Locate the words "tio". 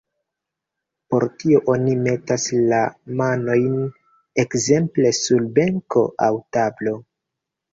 1.43-1.59